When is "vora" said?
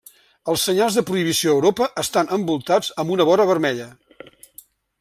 3.33-3.47